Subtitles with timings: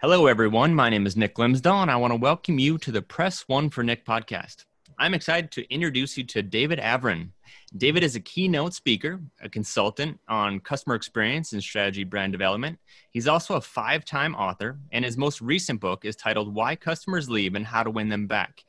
[0.00, 0.76] Hello, everyone.
[0.76, 3.68] My name is Nick Glimsdahl, and I want to welcome you to the Press One
[3.68, 4.64] for Nick podcast.
[4.96, 7.30] I'm excited to introduce you to David Avrin.
[7.76, 12.78] David is a keynote speaker, a consultant on customer experience and strategy brand development.
[13.10, 17.28] He's also a five time author, and his most recent book is titled Why Customers
[17.28, 18.62] Leave and How to Win Them Back.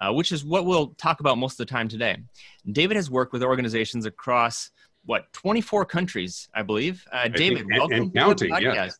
[0.00, 2.16] Uh, which is what we'll talk about most of the time today.
[2.72, 4.72] David has worked with organizations across
[5.04, 7.06] what 24 countries, I believe.
[7.12, 8.52] Uh, David, and, welcome and counting.
[8.60, 8.90] Yeah.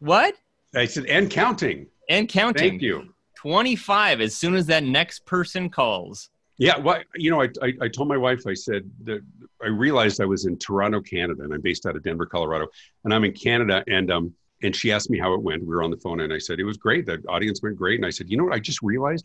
[0.00, 0.34] What?
[0.74, 1.86] I said, and counting.
[2.08, 2.70] And counting.
[2.70, 3.14] Thank you.
[3.36, 6.30] 25 as soon as that next person calls.
[6.58, 9.20] Yeah, well, you know, I, I, I, told my wife, I said that
[9.62, 12.66] I realized I was in Toronto, Canada, and I'm based out of Denver, Colorado,
[13.04, 14.34] and I'm in Canada, and um,
[14.64, 15.62] and she asked me how it went.
[15.62, 17.06] We were on the phone, and I said it was great.
[17.06, 18.54] The audience went great, and I said, you know what?
[18.54, 19.24] I just realized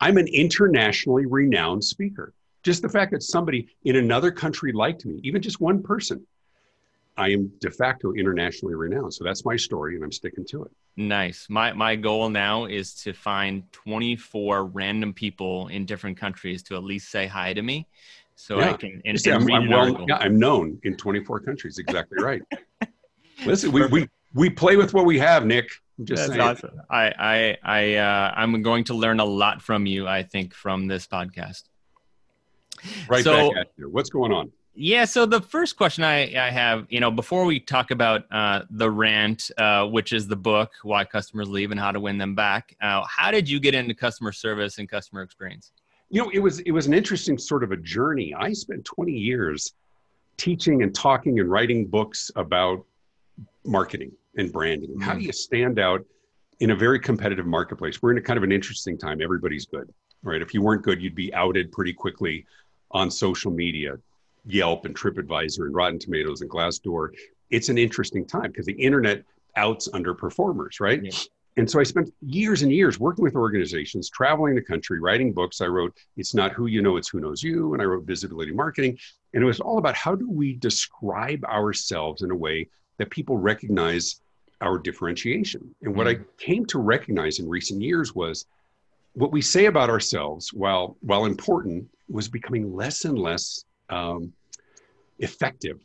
[0.00, 2.32] I'm an internationally renowned speaker.
[2.62, 6.24] Just the fact that somebody in another country liked me, even just one person,
[7.18, 9.12] I am de facto internationally renowned.
[9.12, 10.70] So that's my story, and I'm sticking to it.
[10.96, 11.46] Nice.
[11.50, 16.84] My my goal now is to find 24 random people in different countries to at
[16.84, 17.88] least say hi to me,
[18.36, 18.70] so yeah.
[18.70, 19.02] I can.
[19.04, 21.78] And, and I'm, I'm well, yeah, I'm known in 24 countries.
[21.78, 22.42] Exactly right.
[23.44, 25.70] Listen, we, we we play with what we have, Nick.
[25.98, 26.40] I'm just That's saying.
[26.40, 26.80] awesome.
[26.88, 30.06] I I I uh, I'm going to learn a lot from you.
[30.06, 31.64] I think from this podcast.
[33.08, 33.90] Right so, back at you.
[33.90, 34.52] What's going on?
[34.80, 35.06] Yeah.
[35.06, 38.88] So the first question I, I have, you know, before we talk about uh, the
[38.88, 42.76] rant, uh, which is the book, Why Customers Leave and How to Win Them Back,
[42.80, 45.72] uh, how did you get into customer service and customer experience?
[46.10, 48.32] You know, it was it was an interesting sort of a journey.
[48.38, 49.74] I spent 20 years
[50.36, 52.86] teaching and talking and writing books about
[53.64, 54.90] marketing and branding.
[54.90, 55.00] Mm-hmm.
[55.00, 56.04] How do you stand out
[56.60, 58.00] in a very competitive marketplace?
[58.00, 59.20] We're in a kind of an interesting time.
[59.20, 60.40] Everybody's good, right?
[60.40, 62.46] If you weren't good, you'd be outed pretty quickly
[62.92, 63.98] on social media
[64.48, 67.10] Yelp and TripAdvisor and Rotten Tomatoes and Glassdoor,
[67.50, 69.24] it's an interesting time because the internet
[69.56, 71.04] outs underperformers, right?
[71.04, 71.10] Yeah.
[71.56, 75.60] And so I spent years and years working with organizations, traveling the country, writing books.
[75.60, 77.72] I wrote It's Not Who You Know, It's Who Knows You.
[77.72, 78.96] And I wrote Visibility Marketing.
[79.34, 83.36] And it was all about how do we describe ourselves in a way that people
[83.36, 84.20] recognize
[84.60, 85.74] our differentiation.
[85.82, 86.22] And what mm-hmm.
[86.22, 88.46] I came to recognize in recent years was
[89.14, 94.32] what we say about ourselves, while, while important, was becoming less and less um,
[95.18, 95.80] effective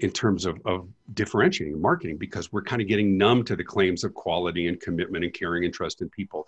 [0.00, 4.04] in terms of, of differentiating marketing because we're kind of getting numb to the claims
[4.04, 6.46] of quality and commitment and caring and trust in people.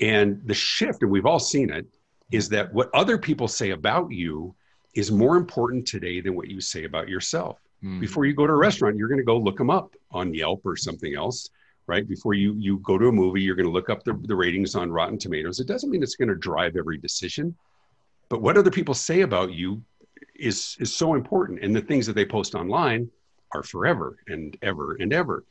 [0.00, 1.86] And the shift, and we've all seen it,
[2.30, 4.54] is that what other people say about you
[4.94, 7.58] is more important today than what you say about yourself.
[7.82, 8.00] Mm.
[8.00, 10.62] Before you go to a restaurant, you're going to go look them up on Yelp
[10.64, 11.48] or something else,
[11.86, 12.06] right?
[12.06, 14.74] Before you you go to a movie, you're going to look up the, the ratings
[14.74, 15.60] on Rotten Tomatoes.
[15.60, 17.56] It doesn't mean it's going to drive every decision,
[18.28, 19.82] but what other people say about you
[20.38, 23.10] is is so important and the things that they post online
[23.52, 25.44] are forever and ever and ever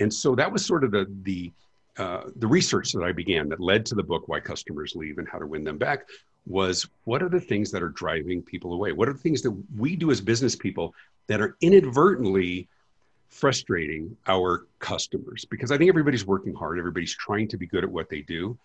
[0.00, 1.52] and so that was sort of the the
[1.96, 5.28] uh, the research that I began that led to the book Why Customers Leave and
[5.28, 6.08] How to Win Them Back
[6.46, 8.90] was what are the things that are driving people away?
[8.90, 10.92] What are the things that we do as business people
[11.28, 12.68] that are inadvertently
[13.28, 15.44] frustrating our customers?
[15.44, 18.58] Because I think everybody's working hard, everybody's trying to be good at what they do,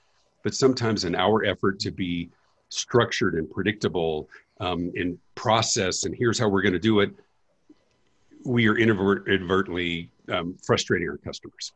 [0.44, 2.30] but sometimes in our effort to be
[2.70, 4.28] structured and predictable
[4.60, 7.12] um, in process and here's how we're going to do it
[8.46, 11.74] we are inadvertently um, frustrating our customers.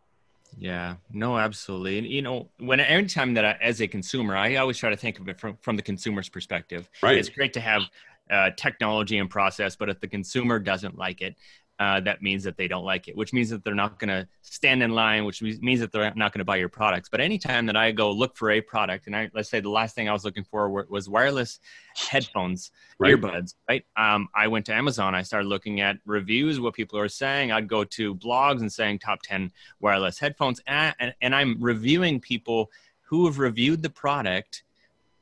[0.58, 1.98] Yeah no absolutely.
[1.98, 4.98] And you know when every time that I, as a consumer i always try to
[4.98, 6.90] think of it from, from the consumer's perspective.
[7.02, 7.18] Right.
[7.18, 7.84] It's great to have
[8.30, 11.36] uh, technology and process but if the consumer doesn't like it
[11.80, 14.28] uh, that means that they don't like it, which means that they're not going to
[14.44, 17.10] stand in line, which means that they're not going to buy your products.
[17.10, 19.96] But anytime that I go look for a product, and I, let's say the last
[19.96, 21.60] thing I was looking for was wireless
[21.96, 23.16] headphones, right.
[23.16, 23.84] earbuds, right?
[23.98, 25.16] Um, I went to Amazon.
[25.16, 27.52] I started looking at reviews, what people are saying.
[27.52, 30.62] I'd go to blogs and saying top 10 wireless headphones.
[30.68, 32.70] And, and, and I'm reviewing people
[33.02, 34.64] who have reviewed the product,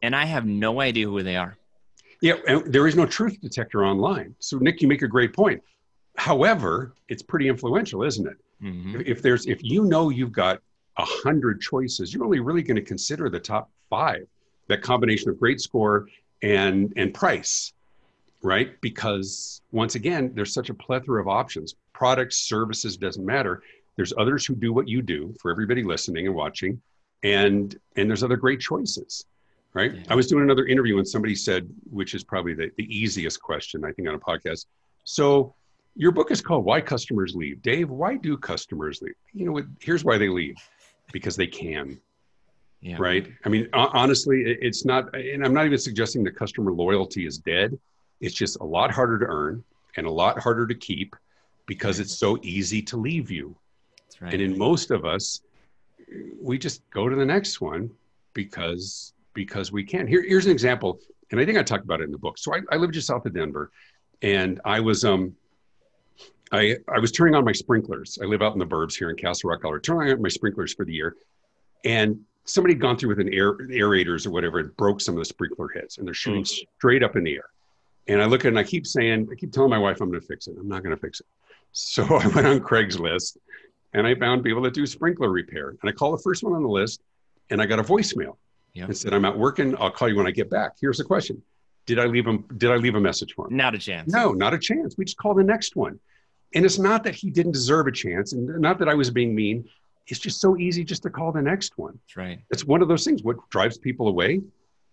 [0.02, 1.58] and I have no idea who they are.
[2.22, 2.36] Yeah,
[2.66, 4.36] there is no truth detector online.
[4.38, 5.64] So, Nick, you make a great point
[6.18, 8.38] However, it's pretty influential, isn't it?
[8.63, 8.96] Mm-hmm.
[9.02, 10.62] If, if there's if you know you've got
[10.98, 14.28] a hundred choices, you're only really going to consider the top five.
[14.68, 16.08] That combination of great score
[16.42, 17.74] and and price,
[18.42, 18.80] right?
[18.81, 21.75] Because once again, there's such a plethora of options.
[21.94, 23.63] Products, services doesn't matter.
[23.96, 26.81] There's others who do what you do for everybody listening and watching,
[27.24, 29.25] and and there's other great choices,
[29.74, 29.94] right?
[29.96, 30.04] Yeah.
[30.10, 33.84] I was doing another interview and somebody said, which is probably the, the easiest question
[33.84, 34.66] I think on a podcast.
[35.04, 35.54] So
[35.96, 37.62] your book is called Why Customers Leave.
[37.62, 39.16] Dave, why do customers leave?
[39.34, 39.66] You know what?
[39.80, 40.56] Here's why they leave.
[41.12, 42.00] Because they can
[42.82, 42.96] Yeah.
[42.98, 43.28] right?
[43.46, 47.78] I mean, honestly, it's not, and I'm not even suggesting that customer loyalty is dead.
[48.22, 49.64] It's just a lot harder to earn
[49.98, 51.16] and a lot harder to keep
[51.66, 53.56] because it's so easy to leave you.
[53.98, 54.34] That's right.
[54.34, 55.42] And in most of us,
[56.42, 57.90] we just go to the next one
[58.34, 60.08] because because we can.
[60.08, 61.00] Here, here's an example,
[61.32, 62.38] and I think I talked about it in the book.
[62.38, 63.72] So I, I live just south of Denver,
[64.22, 65.34] and I was um
[66.51, 68.18] I I was turning on my sprinklers.
[68.21, 69.81] I live out in the burbs here in Castle Rock, Colorado.
[69.81, 71.15] Turning on my sprinklers for the year,
[71.86, 75.19] and somebody had gone through with an air aerators or whatever and broke some of
[75.19, 76.65] the sprinkler heads, and they're shooting mm.
[76.77, 77.50] straight up in the air.
[78.07, 80.09] And I look at it and I keep saying, I keep telling my wife I'm
[80.09, 80.56] going to fix it.
[80.59, 81.27] I'm not going to fix it.
[81.71, 83.38] So I went on Craigslist
[83.94, 85.69] and I found people that do sprinkler repair.
[85.69, 87.01] And I called the first one on the list
[87.51, 88.38] and I got a voicemail
[88.74, 88.88] Yep.
[88.88, 89.75] and said, I'm out working.
[89.77, 90.74] I'll call you when I get back.
[90.80, 91.42] Here's the question.
[91.86, 92.45] Did I leave him?
[92.56, 93.57] Did I leave a message for him?
[93.57, 94.13] Not a chance.
[94.13, 94.95] No, not a chance.
[94.98, 96.00] We just call the next one.
[96.53, 99.33] And it's not that he didn't deserve a chance and not that I was being
[99.33, 99.65] mean.
[100.07, 101.98] It's just so easy just to call the next one.
[102.07, 102.39] That's right.
[102.50, 103.24] It's one of those things.
[103.24, 104.42] What drives people away?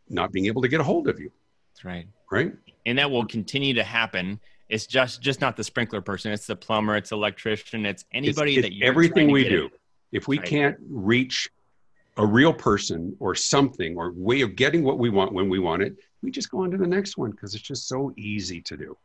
[0.09, 1.31] Not being able to get a hold of you,
[1.73, 2.07] That's right.
[2.31, 2.53] right?
[2.87, 4.39] And that will continue to happen.
[4.69, 6.31] It's just just not the sprinkler person.
[6.33, 6.97] It's the plumber.
[6.97, 7.85] It's electrician.
[7.87, 9.67] It's anybody It's- that you're everything trying to we get do.
[9.67, 9.73] it.
[10.13, 10.47] If we Right.
[10.47, 11.51] can't reach
[12.17, 15.83] a real person or something or way of getting what we want when we want
[15.83, 18.77] it, we just go on to the next one because it's just so easy to
[18.77, 18.97] do.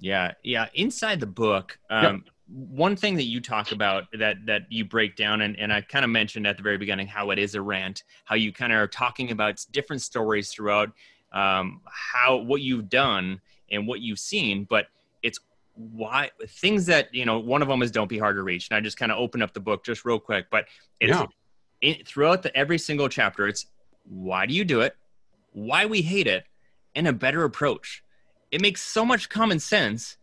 [0.00, 0.66] Yeah, yeah.
[0.74, 5.42] Inside the book, um, one thing that you talk about that that you break down,
[5.42, 8.04] and, and I kind of mentioned at the very beginning how it is a rant,
[8.24, 10.90] how you kind of are talking about different stories throughout
[11.32, 13.40] um, how what you've done
[13.70, 14.86] and what you've seen, but
[15.22, 15.38] it's
[15.74, 17.38] why things that you know.
[17.38, 19.42] One of them is don't be hard to reach, and I just kind of open
[19.42, 20.66] up the book just real quick, but
[21.00, 21.26] it's Yeah.
[21.80, 23.46] it, throughout the every single chapter.
[23.46, 23.66] It's
[24.04, 24.96] why do you do it,
[25.52, 26.44] why we hate it,
[26.94, 28.02] and a better approach
[28.50, 30.16] it makes so much common sense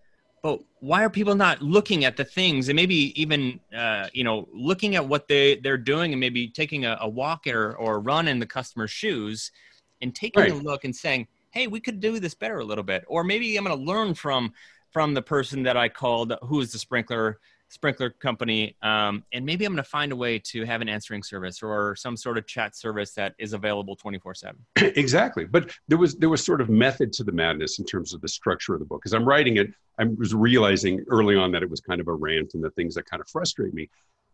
[0.45, 4.48] but why are people not looking at the things and maybe even uh, you know
[4.54, 7.98] looking at what they they're doing and maybe taking a, a walk or, or a
[7.98, 9.51] run in the customer's shoes
[10.01, 13.04] and taking a look and saying hey we could do this better a little bit.
[13.07, 14.54] Or maybe i'm going to learn from
[14.92, 17.39] from the person that i called who is the sprinkler
[17.69, 21.23] sprinkler company um, and maybe i'm going to find a way to have an answering
[21.23, 25.45] service or some sort of chat service that is available 24 7 exactly.
[25.45, 28.27] But there was there was sort of method to the madness in terms of the
[28.27, 29.03] structure of the book.
[29.06, 29.67] As I'm writing it,
[30.00, 32.95] I was realizing early on that it was kind of a rant and the things
[32.95, 33.89] that kind of frustrate me.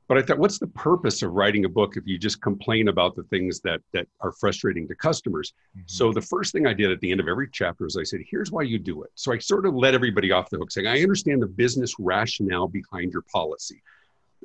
[0.07, 3.15] But I thought, what's the purpose of writing a book if you just complain about
[3.15, 5.53] the things that that are frustrating to customers?
[5.86, 8.19] So the first thing I did at the end of every chapter is I said,
[8.30, 9.12] here's why you do it.
[9.15, 12.68] So I sort of let everybody off the hook saying, I understand the business rationale
[12.68, 13.81] behind your policy,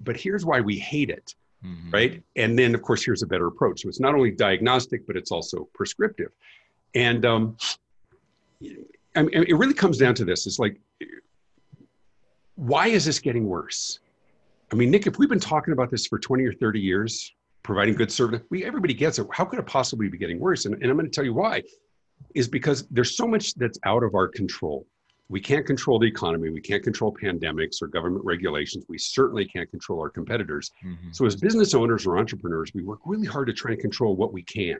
[0.03, 1.93] but here's why we hate it Mhm.
[1.93, 2.23] right?
[2.37, 3.81] And then, of course, here's a better approach.
[3.83, 6.31] So it's not only diagnostic, but it's also prescriptive.
[6.95, 7.57] And um,
[9.17, 10.79] I mean, it really comes down to this: it's like,
[12.57, 13.99] why is this getting worse?
[14.73, 17.33] I mean, Nick, if we've been talking about this for 20 or 30 years,
[17.63, 19.27] providing good service, we everybody gets it.
[19.33, 20.67] How could it possibly be getting worse?
[20.67, 21.63] And, and I'm going to tell you why.
[22.35, 24.87] Is because there's so much that's out of our control.
[25.29, 26.51] We can't control the economy.
[26.51, 28.85] We can't control pandemics or government regulations.
[28.89, 30.71] We certainly can't control our competitors.
[30.85, 31.15] Mhm.
[31.15, 34.33] So, as business owners or entrepreneurs, we work really hard to try and control what
[34.33, 34.79] we can.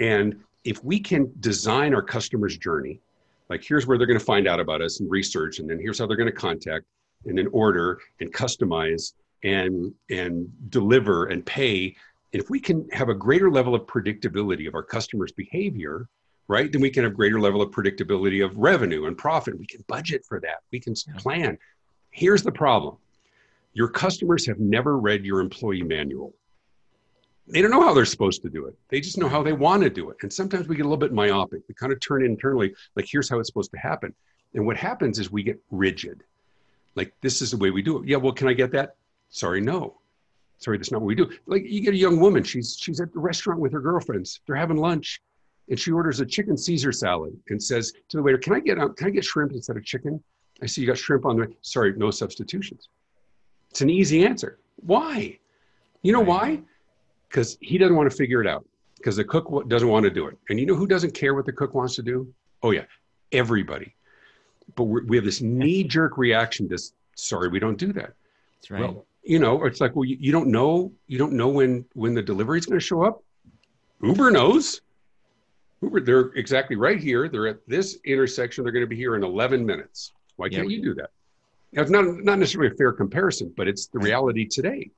[0.00, 3.00] And if we can design our customer's journey,
[3.48, 5.98] like here's where they're going to find out about us and research, and then here's
[5.98, 6.84] how they're going to contact,
[7.26, 9.12] and then order and customize
[9.44, 11.94] and and deliver and pay.
[12.32, 16.08] And if we can have a greater level of predictability of our customers' behavior,
[16.48, 19.58] right, then we can have greater level of predictability of revenue and profit.
[19.58, 20.58] We can budget for that.
[20.72, 21.58] We can plan.
[22.10, 22.96] Here's the problem
[23.74, 26.34] your customers have never read your employee manual.
[27.46, 28.74] They don't know how they're supposed to do it.
[28.88, 30.16] They just know how they want to do it.
[30.22, 31.62] And sometimes we get a little bit myopic.
[31.68, 34.14] We kind of turn internally, like, here's how it's supposed to happen.
[34.54, 36.24] And what happens is we get rigid.
[36.98, 38.08] Like, this is the way we do it.
[38.08, 38.96] Yeah, well, can I get that?
[39.28, 40.00] Sorry, no.
[40.58, 41.30] Sorry, that's not what we do.
[41.46, 44.40] Like, you get a young woman, she's she's at the restaurant with her girlfriends.
[44.44, 45.20] They're having lunch,
[45.68, 48.80] and she orders a chicken Caesar salad and says to the waiter, "Can I get
[48.80, 50.20] um, can I get shrimp instead of chicken?"
[50.60, 51.54] I see you got shrimp on the.
[51.62, 52.88] Sorry, no substitutions.
[53.70, 54.58] It's an easy answer.
[54.74, 55.38] Why?
[56.02, 56.60] You know why?
[57.28, 58.66] Because he doesn't want to figure it out.
[58.96, 60.36] Because the cook doesn't want to do it.
[60.48, 62.26] And you know who doesn't care what the cook wants to do?
[62.64, 62.86] Oh yeah,
[63.30, 63.94] everybody.
[64.74, 66.68] But we're, we have this knee-jerk reaction.
[66.68, 66.78] To
[67.16, 68.12] sorry, we don't do that.
[68.56, 68.80] That's right.
[68.80, 72.14] Well, you know, it's like, well, you, you don't know, you don't know when when
[72.14, 73.22] the delivery is going to show up.
[74.02, 74.80] Uber knows.
[75.82, 77.28] Uber, they're exactly right here.
[77.28, 78.64] They're at this intersection.
[78.64, 80.12] They're going to be here in 11 minutes.
[80.36, 80.76] Why can't Yeah.
[80.76, 81.10] you do that?
[81.72, 84.90] It's not not necessarily a fair comparison, but it's the reality today.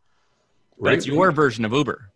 [0.78, 0.94] Right?
[0.96, 2.10] It's your version of Uber,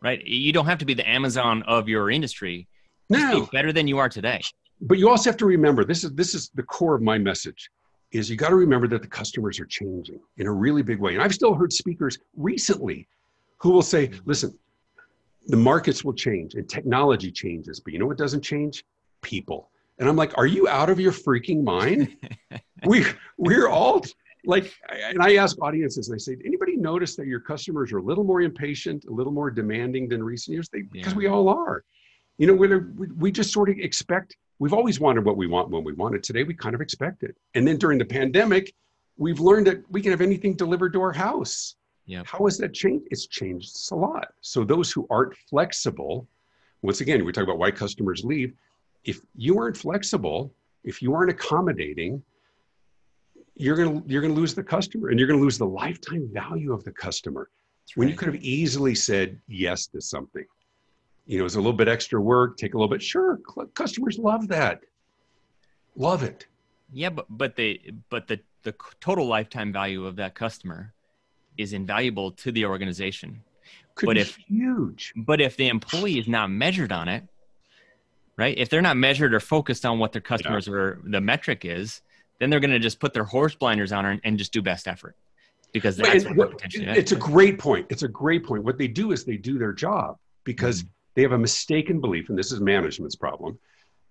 [0.00, 0.24] right?
[0.24, 2.66] You don't have to be the Amazon of your industry.
[3.10, 4.40] No, better than you are today.
[4.80, 7.70] But you also have to remember this is this is the core of my message
[8.12, 11.14] is you got to remember that the customers are changing in a really big way.
[11.14, 13.08] And I've still heard speakers recently
[13.58, 14.56] who will say, listen,
[15.48, 18.84] the markets will change and technology changes, but you know what doesn't change?
[19.22, 19.70] People.
[19.98, 22.16] And I'm like, are you out of your freaking mind?
[22.86, 23.04] we
[23.38, 24.04] we're all
[24.44, 28.02] like and I ask audiences, and I say, anybody notice that your customers are a
[28.02, 30.68] little more impatient, a little more demanding than recent years?
[30.68, 31.82] They because we all are.
[32.38, 32.68] You know, we
[33.16, 36.22] we just sort of expect we've always wanted what we want when we want it.
[36.22, 37.36] Today, we kind of expect it.
[37.54, 38.74] And then during the pandemic,
[39.16, 41.76] we've learned that we can have anything delivered to our house.
[42.06, 42.26] Yep.
[42.26, 43.06] How has that changed?
[43.10, 44.28] It's changed a lot.
[44.40, 46.28] So those who aren't flexible,
[46.82, 48.52] once again, we talk about why customers leave.
[49.04, 50.52] If you aren't flexible,
[50.84, 52.22] if you aren't accommodating,
[53.56, 56.84] you're gonna you're gonna lose the customer, and you're gonna lose the lifetime value of
[56.84, 57.50] the customer.
[57.82, 58.12] That's when right.
[58.12, 60.44] you could have easily said yes to something
[61.26, 63.02] you know, it's a little bit extra work, take a little bit.
[63.02, 63.40] Sure,
[63.74, 64.80] customers love that.
[65.96, 66.46] Love it.
[66.92, 67.80] Yeah, but but the
[68.10, 70.92] but the the total lifetime value of that customer
[71.58, 73.42] is invaluable to the organization.
[73.96, 75.12] Could but if huge.
[75.16, 77.24] But if the employee is not measured on it,
[78.36, 78.56] right?
[78.56, 80.74] If they're not measured or focused on what their customers yeah.
[80.74, 82.02] or the metric is,
[82.38, 84.86] then they're going to just put their horse blinders on and, and just do best
[84.86, 85.16] effort
[85.72, 86.86] because that's what, what potentially.
[86.86, 87.86] It's a great point.
[87.88, 88.62] It's a great point.
[88.62, 92.28] What they do is they do their job because mm-hmm they have a mistaken belief,
[92.28, 93.58] and this is management's problem,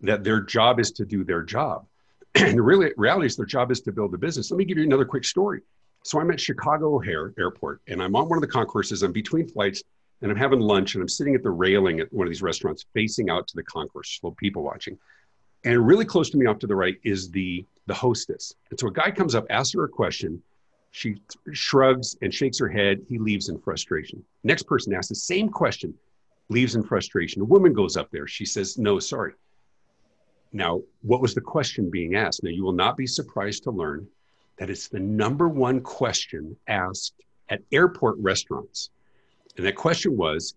[0.01, 1.85] that their job is to do their job.
[2.35, 4.51] and the really, reality is their job is to build a business.
[4.51, 5.61] Let me give you another quick story.
[6.03, 9.03] So I'm at Chicago O'Hare Airport, and I'm on one of the concourses.
[9.03, 9.83] I'm between flights,
[10.21, 12.85] and I'm having lunch, and I'm sitting at the railing at one of these restaurants,
[12.93, 14.97] facing out to the concourse, full people watching.
[15.63, 18.51] And really close to me, off to the right, is the the hostess.
[18.71, 20.41] And so a guy comes up, asks her a question.
[20.89, 21.17] She
[21.51, 23.05] shrugs and shakes her head.
[23.07, 24.23] He leaves in frustration.
[24.43, 25.93] Next person asks the same question
[26.49, 27.41] leaves in frustration.
[27.41, 28.27] A woman goes up there.
[28.27, 29.33] She says, No, sorry.
[30.53, 32.43] Now, what was the question being asked?
[32.43, 34.07] Now, you will not be surprised to learn
[34.57, 37.15] that it's the number one question asked
[37.49, 38.89] at airport restaurants.
[39.57, 40.55] And that question was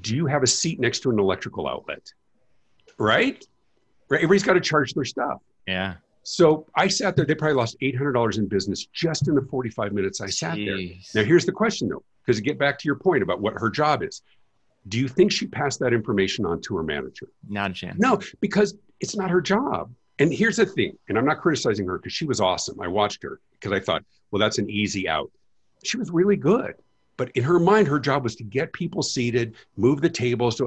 [0.00, 2.12] Do you have a seat next to an electrical outlet?
[2.98, 3.44] Right?
[4.08, 4.18] Right.
[4.18, 5.40] Everybody's got to charge their stuff.
[5.66, 5.94] Yeah.
[6.24, 7.26] So I sat there.
[7.26, 11.12] They probably lost $800 in business just in the 45 minutes I sat Jeez.
[11.12, 11.22] there.
[11.22, 13.70] Now, here's the question though, because to get back to your point about what her
[13.70, 14.22] job is
[14.88, 17.28] do you think she passed that information on to her manager?
[17.48, 17.98] Not a chance.
[17.98, 19.92] No, because it's not her job.
[20.18, 22.80] And here's the thing, and I'm not criticizing her because she was awesome.
[22.80, 25.30] I watched her because I thought, well, that's an easy out.
[25.82, 26.74] She was really good.
[27.16, 30.60] But in her mind, her job was to get people seated, move the tables,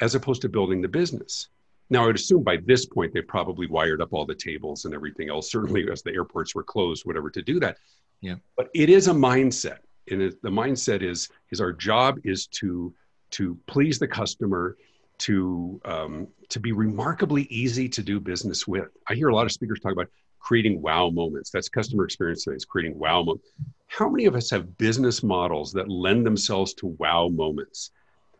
[0.00, 1.48] as opposed to building the business.
[1.90, 4.94] Now, I would assume by this point, they probably wired up all the tables and
[4.94, 7.78] everything else, certainly as the airports were closed, whatever, to do that.
[8.20, 8.36] Yeah.
[8.56, 9.78] But it is a mindset.
[10.10, 12.94] And it, the mindset is, is our job is to
[13.30, 14.76] to please the customer,
[15.18, 18.88] to um, to be remarkably easy to do business with.
[19.08, 20.08] I hear a lot of speakers talk about
[20.38, 21.50] creating wow moments.
[21.50, 22.56] That's customer experience today.
[22.56, 23.48] Is creating wow moments.
[23.88, 27.90] How many of us have business models that lend themselves to wow moments?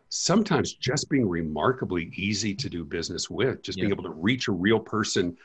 [0.09, 4.51] Sometimes just being remarkably easy to do business with, just being able to reach a
[4.51, 5.37] real person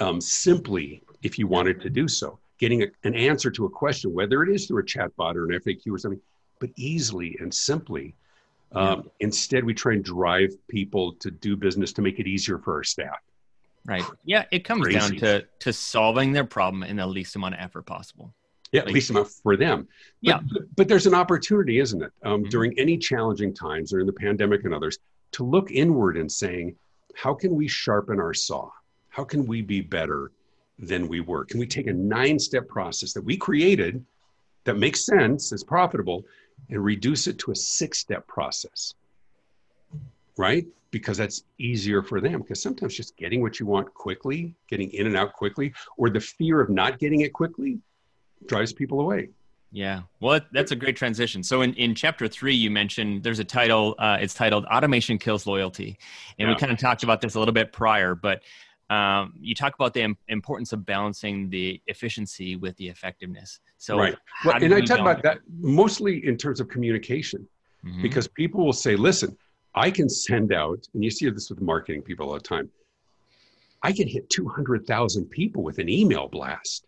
[0.00, 4.12] um, simply if you wanted to do so, getting a, an answer to a question,
[4.12, 6.20] whether it is through a chatbot or an FAQ or something,
[6.60, 8.14] but easily and simply
[8.72, 12.74] um, instead, we try and drive people to do business to make it easier for
[12.74, 13.18] our staff.
[13.84, 14.04] Right.
[14.24, 14.98] Yeah, it comes Crazy.
[14.98, 18.34] down to to solving their problem in the least amount of effort possible.
[18.72, 19.86] Yeah, like, least amount for them.
[20.22, 20.40] But, yeah.
[20.52, 22.50] But, but, there's an opportunity, isn't it, um, mm-hmm.
[22.50, 24.98] during any challenging times, during the pandemic and others,
[25.32, 26.74] to look inward and saying,
[27.14, 28.68] how can we sharpen our saw?
[29.08, 30.32] How can we be better
[30.78, 31.44] than we were?
[31.44, 34.04] Can we take a nine step process that we created
[34.64, 36.24] that makes sense, is profitable,
[36.70, 38.94] and reduce it to a six step process,
[40.36, 40.66] right?
[40.90, 42.40] Because that's easier for them.
[42.40, 46.20] Because sometimes just getting what you want quickly, getting in and out quickly, or the
[46.20, 47.78] fear of not getting it quickly
[48.46, 49.30] drives people away.
[49.72, 51.42] Yeah, well, that's a great transition.
[51.42, 53.94] So in, in chapter three, you mentioned there's a title.
[53.98, 55.98] Uh, it's titled "Automation Kills Loyalty,"
[56.38, 56.54] and yeah.
[56.54, 58.14] we kind of talked about this a little bit prior.
[58.14, 58.42] But
[58.88, 63.60] um, you talk about the importance of balancing the efficiency with the effectiveness.
[63.78, 64.16] So, right.
[64.44, 67.46] Well, and I talk about that mostly in terms of communication,
[67.84, 68.02] mm-hmm.
[68.02, 69.36] because people will say, "Listen,
[69.74, 72.70] I can send out," and you see this with marketing people all the time.
[73.82, 76.86] I can hit two hundred thousand people with an email blast.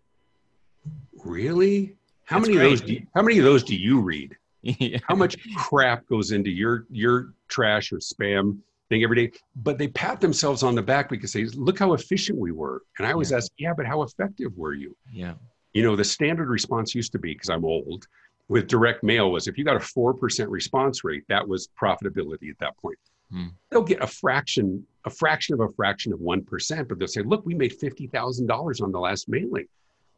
[1.24, 1.96] Really?
[2.24, 2.72] How That's many great.
[2.72, 2.80] of those?
[2.82, 4.36] Do you, how many of those do you read?
[4.62, 4.98] yeah.
[5.08, 8.58] How much crap goes into your your trash or spam
[8.88, 12.38] thing every day, but they pat themselves on the back because they look how efficient
[12.38, 12.82] we were.
[12.98, 13.36] And I always yeah.
[13.36, 14.96] ask, yeah, but how effective were you?
[15.12, 15.34] Yeah.
[15.72, 18.06] You know, the standard response used to be because I'm old
[18.48, 22.58] with direct mail was if you got a 4% response rate, that was profitability at
[22.60, 22.98] that point.
[23.30, 23.48] Hmm.
[23.70, 27.44] They'll get a fraction, a fraction of a fraction of 1%, but they'll say, look,
[27.44, 29.68] we made $50,000 on the last mailing.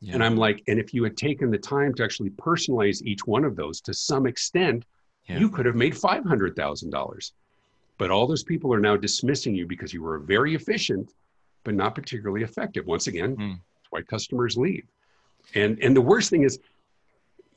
[0.00, 0.14] Yeah.
[0.14, 3.44] And I'm like, and if you had taken the time to actually personalize each one
[3.44, 4.84] of those to some extent,
[5.28, 5.38] yeah.
[5.38, 7.32] you could have made $500,000.
[8.00, 11.12] But all those people are now dismissing you because you were very efficient,
[11.64, 12.86] but not particularly effective.
[12.86, 13.50] Once again, mm.
[13.50, 14.86] that's why customers leave.
[15.54, 16.58] And and the worst thing is,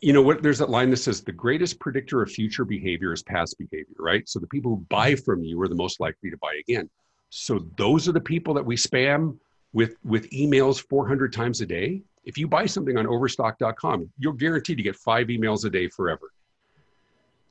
[0.01, 0.43] you know what?
[0.43, 4.27] There's that line that says the greatest predictor of future behavior is past behavior, right?
[4.27, 6.89] So the people who buy from you are the most likely to buy again.
[7.29, 9.37] So those are the people that we spam
[9.71, 12.01] with with emails 400 times a day.
[12.25, 16.33] If you buy something on Overstock.com, you're guaranteed to get five emails a day forever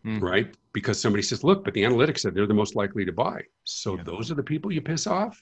[0.04, 0.20] mm.
[0.20, 0.54] right?
[0.72, 3.42] Because somebody says, look, but the analytics said they're the most likely to buy.
[3.64, 4.04] So yeah.
[4.04, 5.38] those are the people you piss off.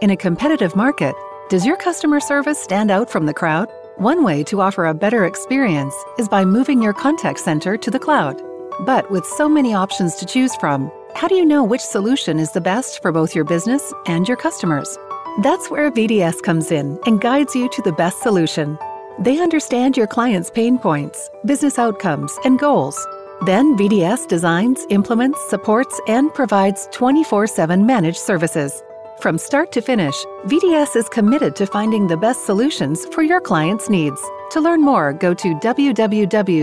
[0.00, 1.14] In a competitive market,
[1.48, 3.68] does your customer service stand out from the crowd?
[3.96, 7.98] One way to offer a better experience is by moving your contact center to the
[7.98, 8.40] cloud.
[8.86, 12.52] But with so many options to choose from, how do you know which solution is
[12.52, 14.98] the best for both your business and your customers?
[15.42, 18.78] That's where VDS comes in and guides you to the best solution.
[19.18, 23.06] They understand your client's pain points, business outcomes, and goals.
[23.44, 28.82] Then VDS designs, implements, supports, and provides 24 7 managed services.
[29.20, 30.14] From start to finish,
[30.46, 34.20] VDS is committed to finding the best solutions for your client's needs.
[34.50, 36.62] To learn more, go to www.govds.com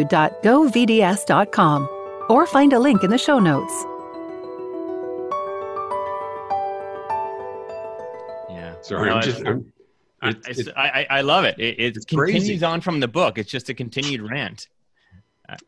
[2.29, 3.73] or find a link in the show notes.
[8.49, 8.73] Yeah.
[8.81, 9.45] Sorry, I'm just.
[9.45, 9.71] I'm,
[10.21, 11.59] it, I, I, I, love it.
[11.59, 12.63] It, it continues crazy.
[12.65, 13.37] on from the book.
[13.37, 14.67] It's just a continued rant.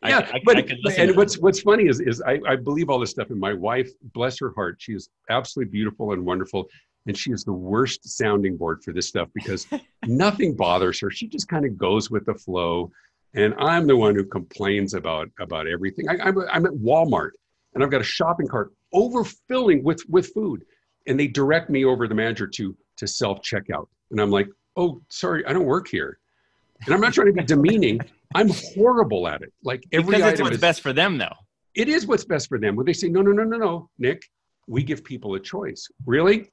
[0.06, 3.30] Yeah, I, but and what's what's funny is is I, I believe all this stuff,
[3.32, 6.68] and my wife, bless her heart, she is absolutely beautiful and wonderful,
[7.08, 9.68] and she is the worst sounding board for this stuff because
[10.06, 11.10] nothing bothers her.
[11.10, 12.92] She just kind of goes with the flow,
[13.34, 16.08] and I'm the one who complains about about everything.
[16.10, 17.32] I, I'm I'm at Walmart,
[17.74, 20.64] and I've got a shopping cart overfilling with with food,
[21.08, 25.02] and they direct me over the manager to to self checkout and I'm like, oh,
[25.10, 26.20] sorry, I don't work here.
[26.86, 28.00] And I'm not trying to be demeaning.
[28.36, 29.52] I'm horrible at it.
[29.64, 31.36] Like every because it's what's is, best for them, though.
[31.76, 32.76] It is what's best for them.
[32.76, 34.24] When they say, no, no, no, no, no, Nick,
[34.68, 35.88] we give people a choice.
[36.06, 36.50] Really?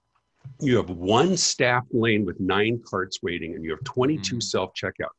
[0.61, 4.43] You have one staff lane with nine carts waiting, and you have 22 mm.
[4.43, 5.15] self checkout.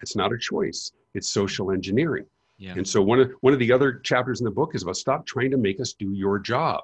[0.00, 0.90] It's not a choice.
[1.14, 2.26] It's social engineering.
[2.58, 2.74] Yeah.
[2.76, 5.26] And so one of one of the other chapters in the book is about stop
[5.26, 6.82] trying to make us do your job.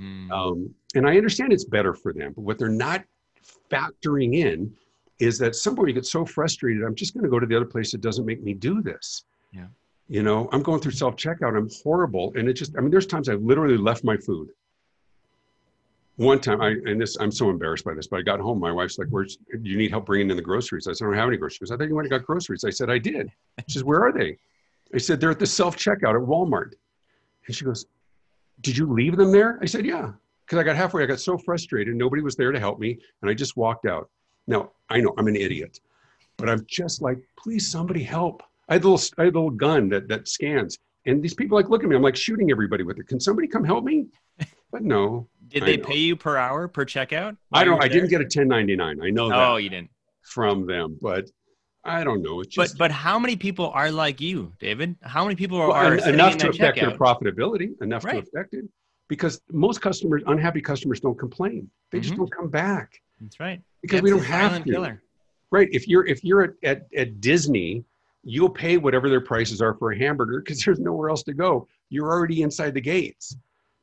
[0.00, 0.30] Mm.
[0.30, 3.04] Um, and I understand it's better for them, but what they're not
[3.70, 4.72] factoring in
[5.18, 7.92] is that somebody gets so frustrated, I'm just going to go to the other place
[7.92, 9.24] that doesn't make me do this.
[9.52, 9.66] Yeah.
[10.08, 11.56] You know, I'm going through self checkout.
[11.56, 12.32] I'm horrible.
[12.36, 14.48] And it just, I mean, there's times I've literally left my food.
[16.16, 18.58] One time, I, and this, I'm so embarrassed by this, but I got home.
[18.58, 20.86] My wife's like, Where's, do you need help bringing in the groceries?
[20.86, 21.70] I said, I don't have any groceries.
[21.70, 22.64] I thought you went and got groceries.
[22.64, 23.30] I said, I did.
[23.68, 24.38] She says, Where are they?
[24.94, 26.72] I said, They're at the self checkout at Walmart.
[27.46, 27.86] And she goes,
[28.62, 29.58] Did you leave them there?
[29.60, 30.12] I said, Yeah
[30.48, 31.94] because I got halfway, I got so frustrated.
[31.94, 34.08] Nobody was there to help me, and I just walked out.
[34.46, 35.78] Now I know I'm an idiot,
[36.38, 38.42] but I'm just like, please, somebody help.
[38.68, 41.56] I had a little, I had a little gun that that scans, and these people
[41.58, 41.96] like look at me.
[41.96, 43.08] I'm like shooting everybody with it.
[43.08, 44.06] Can somebody come help me?
[44.70, 45.26] But no.
[45.48, 47.38] Did they pay you per hour per checkout?
[47.54, 47.82] I don't.
[47.82, 49.00] I didn't get a 1099.
[49.00, 49.38] I know oh, that.
[49.38, 49.88] Oh, you didn't
[50.20, 51.30] from them, but
[51.82, 52.42] I don't know.
[52.42, 54.94] It's just, but but how many people are like you, David?
[55.00, 56.80] How many people are, well, are enough to affect checkout?
[56.82, 57.80] their profitability?
[57.80, 58.12] Enough right.
[58.12, 58.66] to affect it
[59.08, 61.70] because most customers, unhappy customers, don't complain.
[61.90, 62.02] They mm-hmm.
[62.02, 63.00] just don't come back.
[63.20, 63.60] That's right.
[63.82, 64.70] Because we don't have to.
[64.70, 65.02] Killer.
[65.50, 65.68] Right.
[65.72, 67.84] If you're if you're at, at, at Disney,
[68.22, 71.66] you'll pay whatever their prices are for a hamburger because there's nowhere else to go.
[71.88, 73.36] You're already inside the gates.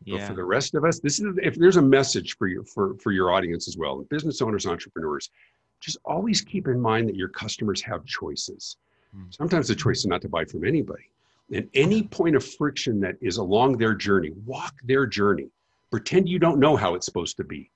[0.03, 0.19] Yeah.
[0.19, 2.95] But for the rest of us, this is if there's a message for you for,
[2.99, 5.31] for your audience as well, business owners, entrepreneurs,
[5.79, 8.77] just always keep in mind that your customers have choices.
[9.15, 9.33] Mm.
[9.35, 11.09] Sometimes the choice is not to buy from anybody.
[11.53, 15.47] And any point of friction that is along their journey, walk their journey.
[15.91, 17.69] Pretend you don't know how it's supposed to be.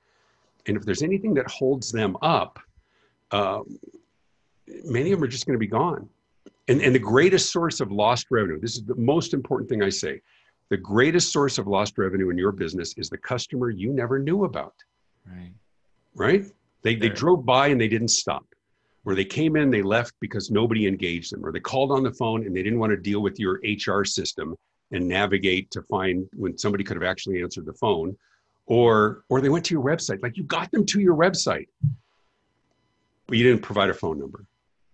[0.66, 2.60] And if there's anything that holds them up,
[3.32, 3.80] um,
[4.84, 6.10] many of them are just going to be gone.
[6.68, 9.90] And, and the greatest source of lost revenue, this is the most important thing I
[9.90, 10.22] say
[10.70, 14.44] the greatest source of lost revenue in your business is the customer you never knew
[14.44, 14.76] about.
[15.26, 15.52] Right.
[16.14, 16.46] Right?
[16.84, 18.46] They, they drove by and they didn't stop
[19.10, 22.12] where they came in, they left because nobody engaged them, or they called on the
[22.12, 24.56] phone and they didn't want to deal with your IVR system
[24.92, 28.16] and navigate to find when somebody could have actually answered the phone,
[28.68, 30.22] or or they went to your website.
[30.22, 31.66] Like you got them to your website,
[33.26, 34.46] but you didn't provide a phone number.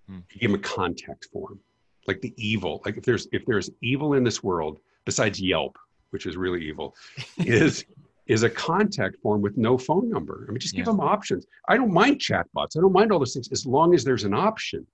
[0.07, 0.19] Hmm.
[0.31, 1.59] You gave them a contact form.
[2.07, 5.77] Like the evil, like if there's if there's evil in this world besides Yelp,
[6.11, 6.95] which is really evil,
[7.39, 7.83] is
[8.27, 10.45] is a contact form with no phone number.
[10.47, 10.93] I mean, just give Yeah.
[10.93, 11.45] them options.
[11.67, 12.75] I don't mind chatbots.
[12.77, 14.85] I don't mind all those things as long as there's an option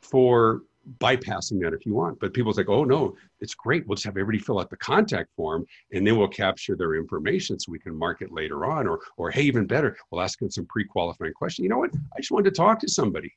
[0.00, 0.62] for
[0.98, 2.18] bypassing that if you want.
[2.20, 3.86] But people think, oh no, it's great.
[3.86, 7.58] We'll just have everybody fill out the contact form and then we'll capture their information
[7.58, 8.86] so we can market later on.
[8.88, 11.62] Or or hey, even better, we'll ask them some pre-qualifying questions.
[11.64, 11.90] You know what?
[12.16, 13.32] I just wanted to talk to somebody.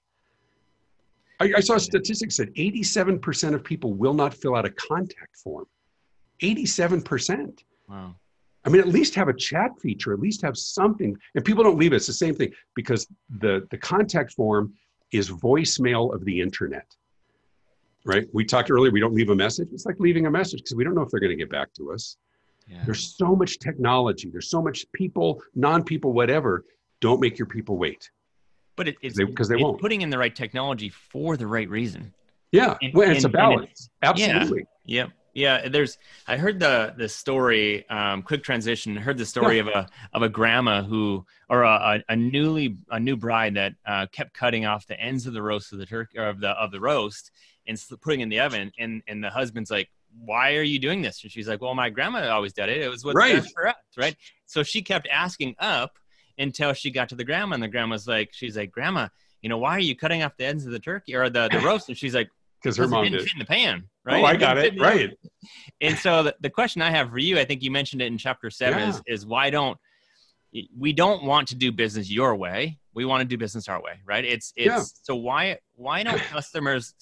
[1.39, 5.35] I, I saw a statistic said 87% of people will not fill out a contact
[5.35, 5.65] form.
[6.41, 7.63] 87%.
[7.89, 8.15] Wow.
[8.65, 11.15] I mean, at least have a chat feature, at least have something.
[11.35, 11.97] And people don't leave it.
[11.97, 13.07] It's the same thing because
[13.39, 14.73] the, the contact form
[15.11, 16.87] is voicemail of the internet,
[18.05, 18.27] right?
[18.33, 19.69] We talked earlier, we don't leave a message.
[19.71, 21.73] It's like leaving a message because we don't know if they're going to get back
[21.75, 22.17] to us.
[22.67, 22.81] Yeah.
[22.85, 26.65] There's so much technology, there's so much people, non people, whatever.
[27.01, 28.09] Don't make your people wait.
[28.75, 29.79] But it, it's 'cause they it's won't.
[29.79, 32.13] putting in the right technology for the right reason.
[32.51, 32.75] Yeah.
[32.81, 33.89] And- well, it's a and balance.
[34.01, 34.65] Absolutely.
[34.85, 35.07] Yep.
[35.09, 35.13] Yeah.
[35.35, 35.97] Yeah, there's.
[36.27, 37.87] I heard the the story.
[37.89, 38.97] Um, quick transition.
[38.97, 41.69] I heard the story of a of a grandma who, or a,
[42.07, 45.41] a, a newly a new bride that uh, kept cutting off the ends of the
[45.41, 47.31] roast of the turkey of the of the roast
[47.67, 48.71] and putting in the oven.
[48.79, 51.89] And and the husband's like, "Why are you doing this?" And she's like, "Well, my
[51.89, 52.81] grandma always did it.
[52.81, 53.35] It was what's Right.
[53.35, 55.99] best for us, right?" So she kept asking up
[56.37, 59.09] until she got to the grandma, and the grandma's like, "She's like, Grandma,
[59.41, 61.59] you know, why are you cutting off the ends of the turkey or the the
[61.65, 62.29] roast?" And she's like.
[62.65, 63.33] Because her mom didn't did.
[63.33, 64.21] in the pan, right?
[64.21, 64.61] Oh, I got it.
[64.61, 64.97] fit in the oven.
[65.09, 65.17] Right.
[65.81, 68.17] And so the, the question I have for you, I think you mentioned it in
[68.17, 68.89] chapter seven, Yeah.
[68.89, 69.77] is, is why don't
[70.77, 72.79] we don't want to do business your way?
[72.93, 74.23] We want to do business our way, right?
[74.23, 74.83] It's it's Yeah.
[75.03, 76.93] so why why don't customers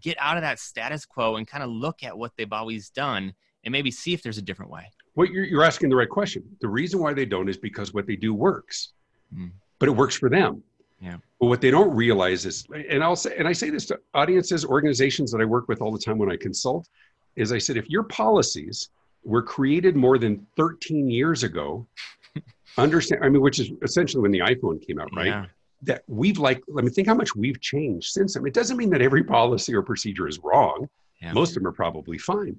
[0.00, 3.32] get out of that status quo and kind of look at what they've always done
[3.64, 4.90] and maybe see if there's a different way?
[5.14, 6.42] Well, you're, you're asking the right question.
[6.60, 8.92] The reason why they don't is because what they do works,
[9.34, 9.50] Mm.
[9.80, 10.62] but it works for them.
[11.00, 11.16] Yeah.
[11.40, 14.64] But what they don't realize is, and I'll say, and I say this to audiences,
[14.64, 16.88] organizations that I work with all the time when I consult,
[17.36, 18.88] is I said, if your policies
[19.22, 21.86] were created more than 13 years ago,
[22.78, 25.26] understand, I mean, which is essentially when the iPhone came out, right?
[25.26, 25.46] Yeah.
[25.82, 28.46] That we've like, let me think how much we've changed since then.
[28.46, 30.88] It doesn't mean that every policy or procedure is wrong.
[31.20, 31.32] Yeah.
[31.32, 32.58] Most of them are probably fine.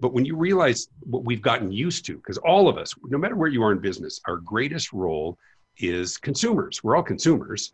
[0.00, 3.36] But when you realize what we've gotten used to, because all of us, no matter
[3.36, 5.38] where you are in business, our greatest role
[5.78, 6.82] is consumers.
[6.82, 7.72] We're all consumers,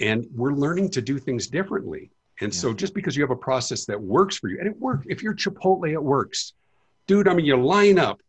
[0.00, 2.10] and we're learning to do things differently.
[2.40, 5.06] And so, just because you have a process that works for you, and it works,
[5.08, 6.54] if you're Chipotle, it works.
[7.06, 8.20] Dude, I mean, you line up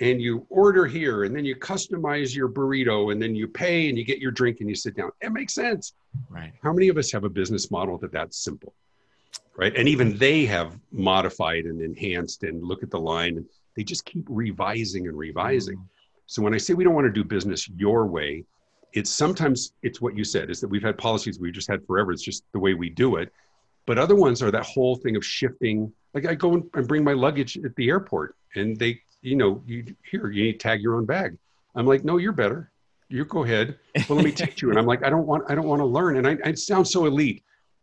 [0.00, 3.96] and you order here, and then you customize your burrito, and then you pay and
[3.96, 5.10] you get your drink and you sit down.
[5.20, 5.92] It makes sense.
[6.28, 6.52] Right.
[6.62, 8.74] How many of us have a business model that that's simple?
[9.56, 9.76] Right.
[9.76, 14.04] And even they have modified and enhanced and look at the line and they just
[14.04, 15.76] keep revising and revising.
[15.76, 15.88] Mm.
[16.26, 18.44] So when I say we don't want to do business your way,
[18.92, 22.12] it's sometimes it's what you said is that we've had policies we've just had forever.
[22.12, 23.32] It's just the way we do it.
[23.86, 25.92] But other ones are that whole thing of shifting.
[26.14, 29.84] Like I go and bring my luggage at the airport and they, you know, you
[30.08, 31.36] here, you need to tag your own bag.
[31.74, 32.70] I'm like, no, you're better.
[33.08, 33.78] You go ahead.
[34.08, 34.70] Well, let me teach you.
[34.70, 36.16] And I'm like, I don't want, I don't want to learn.
[36.16, 37.42] And I, I sound so elite.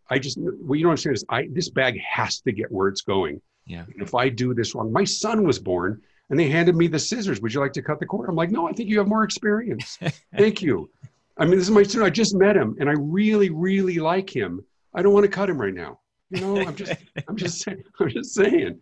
[0.10, 3.02] I just, what you don't understand is I, this bag has to get where it's
[3.02, 3.41] going.
[3.65, 3.84] Yeah.
[3.93, 7.00] And if I do this wrong, my son was born and they handed me the
[7.00, 7.42] scissors.
[7.42, 8.30] Would you like to cut the cord?
[8.30, 9.98] I'm like, no, I think you have more experience.
[10.38, 10.89] Thank you.
[11.38, 12.08] I mean, this is my student.
[12.08, 14.63] I just met him and I really, really like him.
[14.94, 16.00] I don't want to cut him right now.
[16.32, 16.94] You know, I'm just,
[17.28, 18.80] I'm just saying, I'm just saying.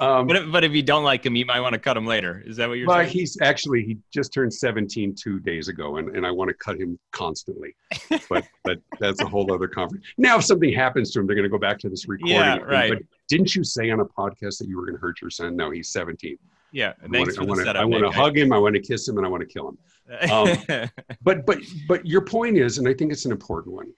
[0.00, 2.06] Um, But if, but if you don't like him, you might want to cut him
[2.06, 2.42] later.
[2.44, 3.10] Is that what you're but saying?
[3.10, 6.76] he's actually, he just turned 17 two days ago and, and I want to cut
[6.76, 7.76] him constantly,
[8.28, 10.04] but, but that's a whole other conference.
[10.16, 12.34] Now, if something happens to him, they're going to go back to this recording.
[12.34, 12.94] Yeah, right.
[12.94, 15.54] But didn't you say on a podcast that you were going to hurt your son?
[15.54, 16.36] No, he's 17.
[16.72, 16.92] Yeah.
[17.02, 18.52] I Thanks I wanna- I want to hug him.
[18.52, 19.78] I want to kiss him, and I want to kill him.
[20.30, 20.88] um,
[21.22, 23.92] But but but your point is, and I think it's an important one.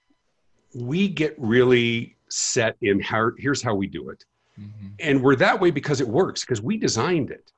[0.73, 4.23] We get really set in how here's how we do it,
[4.59, 4.91] Mhm.
[4.99, 7.51] and we're that way because it works because we designed it,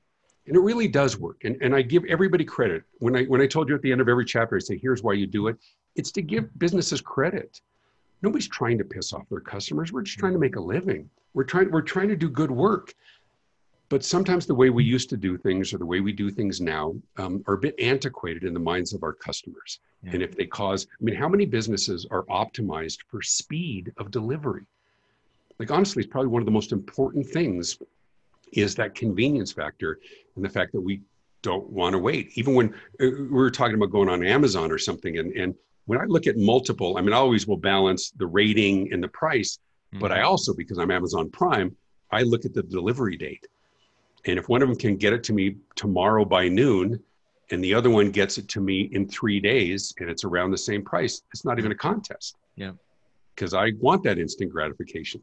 [0.47, 1.43] and it really does work.
[1.45, 4.01] And and I give everybody credit when I when I told you at the end
[4.01, 5.57] of every chapter, I say here's why you do it.
[5.95, 7.61] It's to give businesses credit.
[8.23, 9.91] Nobody's trying to piss off their customers.
[9.91, 11.09] We're just trying to make a living.
[11.33, 12.93] We're trying we're trying to do good work.
[13.93, 16.59] But sometimes the way we used to do things or the way we do things
[16.59, 19.81] now um, are a bit antiquated in the minds of our customers.
[20.01, 20.13] Yeah.
[20.13, 24.65] And if they cause, I mean, how many businesses are optimized for speed of delivery?
[25.59, 27.77] Like, honestly, it's probably one of the most important things
[28.53, 29.99] is that convenience factor
[30.35, 31.01] and the fact that we
[31.43, 32.31] don't want to wait.
[32.33, 35.53] Even when uh, we were talking about going on Amazon or something, and, and
[35.85, 39.09] when I look at multiple, I mean, I always will balance the rating and the
[39.09, 39.59] price,
[39.91, 40.25] but I Mhm.
[40.25, 41.77] also, because I'm Amazon Prime,
[42.09, 43.45] I look at the delivery date.
[44.25, 47.01] And if one of them can get it to me tomorrow by noon,
[47.51, 50.57] and the other one gets it to me in three days, and it's around the
[50.57, 52.37] same price, it's not even a contest.
[52.55, 52.71] Yeah.
[53.35, 55.21] Because I want that instant gratification.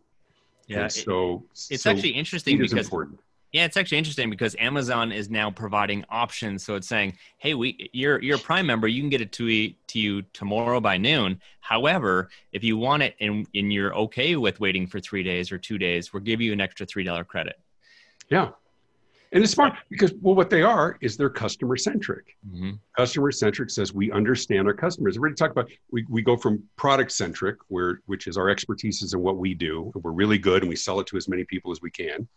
[0.67, 0.83] yeah.
[0.83, 3.21] And so it's so actually interesting because important.
[3.53, 6.63] Yeah, it's actually interesting because Amazon is now providing options.
[6.63, 8.87] So it's saying, "Hey, we you're you're a Prime member.
[8.87, 11.41] You can get it to to you tomorrow by noon.
[11.61, 15.59] However, if you want it and and you're okay with waiting for three days or
[15.59, 17.59] two days, we'll give you an extra three dollar credit."
[18.29, 18.51] Yeah,
[19.33, 22.37] and it's smart because well, what they are is they're customer centric.
[22.49, 22.73] Mm-hmm.
[22.97, 25.19] Customer centric says we understand our customers.
[25.19, 28.49] We're going to talk about we, we go from product centric, where which is our
[28.49, 31.29] expertise is in what we do, we're really good, and we sell it to as
[31.29, 32.29] many people as we can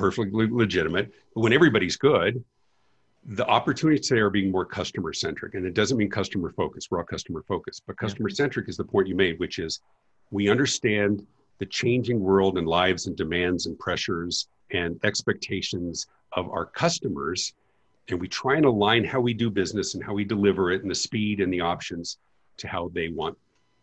[0.00, 1.12] perfectly legitimate.
[1.34, 2.42] But when everybody's good,
[3.24, 5.54] the opportunities today are being more customer centric.
[5.54, 6.90] And it doesn't mean customer focused.
[6.90, 9.80] We're all customer focused, but customer centric is the point you made, which is
[10.30, 11.26] we understand
[11.60, 17.54] the changing world and lives and demands and pressures and expectations of our customers.
[18.08, 20.90] And we try and align how we do business and how we deliver it and
[20.90, 22.18] the speed and the options
[22.56, 23.38] to how they want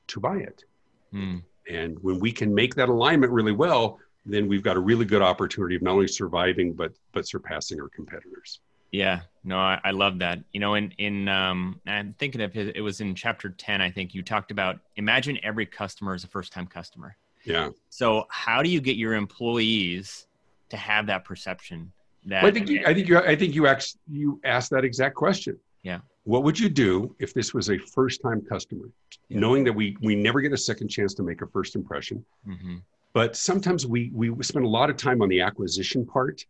[0.08, 0.66] to buy it.
[1.14, 1.44] Mm.
[1.70, 5.22] And when we can make that alignment really well, then we've got a really good
[5.22, 8.60] opportunity of not only surviving but but surpassing our competitors.
[8.92, 10.40] Yeah, no, I, I love that.
[10.54, 13.82] You know, in in um, I'm thinking of it, it was in chapter ten.
[13.82, 17.16] I think you talked about imagine every customer is a first time customer.
[17.48, 17.70] Yeah.
[17.90, 20.28] So how do you get your employees
[20.70, 21.92] to have that perception?
[22.26, 24.84] That well, I think you, I think you I think you asked you asked that
[24.84, 25.58] exact question.
[25.84, 26.00] Yeah.
[26.24, 28.90] What would you do if this was a first time customer,
[29.30, 29.40] yeah.
[29.40, 32.26] knowing that we we never get a second chance to make a first impression?
[32.48, 32.78] Mm-hmm
[33.18, 36.46] but sometimes we we spend a lot of time on the acquisition part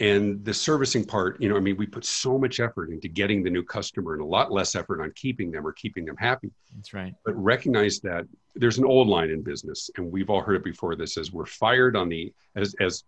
[0.00, 3.40] and the servicing part you know i mean we put so much effort into getting
[3.40, 6.50] the new customer and a lot less effort on keeping them or keeping them happy
[6.74, 10.56] that's right but recognize that there's an old line in business and we've all heard
[10.56, 13.04] it before this says we're fired on the as as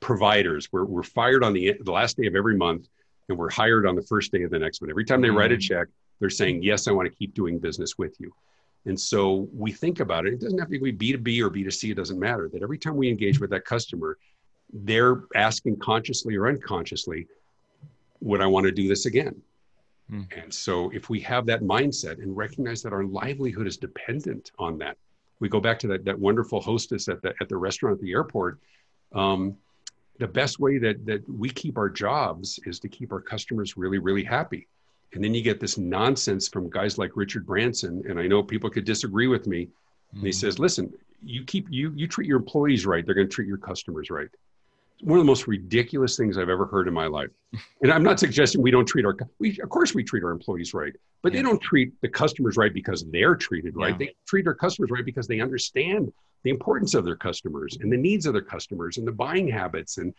[0.00, 2.88] providers we're, we're fired on the the last day of every month
[3.28, 5.38] and we're hired on the first day of the next one every time they mm-hmm.
[5.38, 5.88] write a check
[6.20, 8.32] they're saying yes i want to keep doing business with you
[8.86, 10.34] and so we think about it.
[10.34, 12.48] It doesn't have to be B2B or B2C, it doesn't matter.
[12.52, 14.18] That every time we engage with that customer,
[14.72, 17.26] they're asking consciously or unconsciously,
[18.20, 19.40] would I want to do this again?
[20.10, 20.22] Hmm.
[20.36, 24.78] And so if we have that mindset and recognize that our livelihood is dependent on
[24.78, 24.96] that,
[25.40, 28.12] we go back to that, that wonderful hostess at the, at the restaurant at the
[28.12, 28.60] airport.
[29.12, 29.56] Um,
[30.18, 33.98] the best way that, that we keep our jobs is to keep our customers really,
[33.98, 34.68] really happy.
[35.12, 38.02] And then you get this nonsense from guys like Richard Branson.
[38.08, 39.66] And I know people could disagree with me.
[39.66, 40.16] Mm-hmm.
[40.16, 40.38] And he mm-hmm.
[40.38, 40.92] says, listen,
[41.24, 44.28] you keep you you treat your employees right, they're going to treat your customers right.
[45.04, 47.30] One of the most ridiculous things I've ever heard in my life.
[47.82, 50.74] And I'm not suggesting we don't treat our we of course we treat our employees
[50.74, 51.38] right, but yeah.
[51.38, 53.92] they don't treat the customers right because they're treated right.
[53.92, 54.06] Yeah.
[54.06, 56.12] They treat their customers right because they understand
[56.42, 59.98] the importance of their customers and the needs of their customers and the buying habits
[59.98, 60.14] and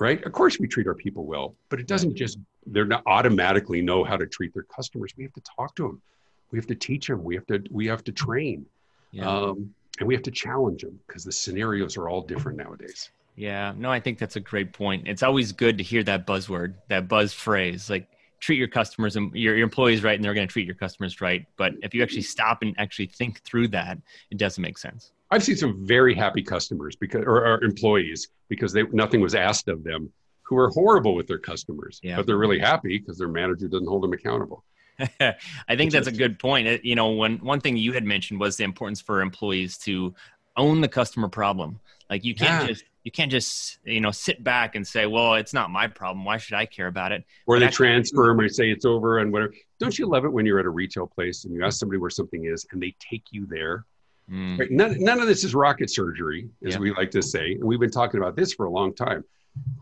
[0.00, 0.24] right?
[0.24, 4.04] Of course, we treat our people well, but it doesn't just, they're not automatically know
[4.04, 5.12] how to treat their customers.
[5.16, 6.02] We have to talk to them.
[6.50, 7.24] We have to teach them.
[7.24, 8.64] We have to, we have to train.
[9.10, 9.28] Yeah.
[9.28, 13.10] Um, and we have to challenge them because the scenarios are all different nowadays.
[13.38, 15.06] Yeah, no, I think that's a great point.
[15.06, 18.08] It's always good to hear that buzzword, that buzz phrase, like
[18.40, 21.20] treat your customers and your, your employees right, and they're going to treat your customers
[21.20, 21.46] right.
[21.56, 23.98] But if you actually stop and actually think through that,
[24.32, 25.12] it doesn't make sense.
[25.30, 29.68] I've seen some very happy customers because or, or employees because they nothing was asked
[29.68, 30.10] of them
[30.42, 32.16] who are horrible with their customers, yeah.
[32.16, 34.64] but they're really happy because their manager doesn't hold them accountable.
[35.20, 36.84] I think that's a good point.
[36.84, 40.12] You know, when one thing you had mentioned was the importance for employees to
[40.56, 41.78] own the customer problem.
[42.10, 42.68] Like you can't yeah.
[42.68, 46.26] just you can't just you know sit back and say, well, it's not my problem.
[46.26, 47.24] Why should I care about it?
[47.46, 49.54] Or but they actually, transfer them or say it's over and whatever.
[49.78, 52.10] Don't you love it when you're at a retail place and you ask somebody where
[52.10, 53.86] something is and they take you there
[54.30, 54.58] Mm.
[54.58, 54.70] Right?
[54.70, 56.78] None, none of this is rocket surgery, as yeah.
[56.78, 57.52] we like to say.
[57.52, 59.24] And we've been talking about this for a long time.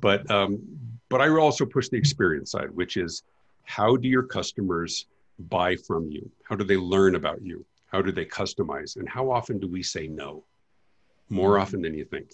[0.00, 0.62] But um,
[1.08, 3.22] but I also push the experience side, which is
[3.64, 5.06] how do your customers
[5.38, 6.30] buy from you?
[6.44, 7.64] How do they learn about you?
[7.86, 8.96] How do they customize?
[8.96, 10.44] And how often do we say no?
[11.28, 11.62] More mm.
[11.62, 12.30] often than you think.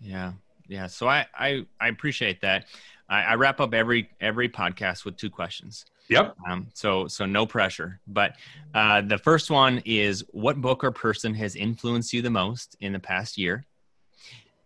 [0.00, 0.32] Yeah.
[0.68, 0.86] Yeah.
[0.86, 2.66] So I I, I appreciate that.
[3.08, 5.84] I, I wrap up every every podcast with two questions.
[6.08, 6.36] Yep.
[6.48, 8.00] Um, so so no pressure.
[8.06, 8.36] But
[8.74, 12.92] uh, the first one is what book or person has influenced you the most in
[12.92, 13.64] the past year?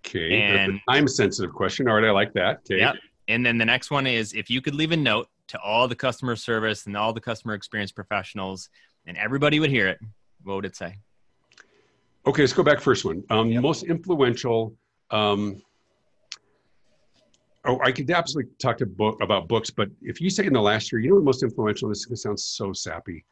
[0.06, 0.40] Okay.
[0.40, 1.88] And time sensitive question.
[1.88, 2.60] All right, I like that.
[2.70, 2.78] Okay.
[2.78, 2.96] Yep.
[3.28, 5.94] And then the next one is if you could leave a note to all the
[5.94, 8.68] customer service and all the customer experience professionals,
[9.06, 9.98] and everybody would hear it,
[10.42, 10.96] what would it say?
[12.26, 13.22] Okay, let's go back first one.
[13.30, 13.62] Um, yep.
[13.62, 14.74] Most influential.
[15.10, 15.62] Um,
[17.66, 20.60] Oh, I could absolutely talk to book about books, but if you say in the
[20.60, 21.88] last year, you know what most influential?
[21.88, 23.24] This sounds so sappy.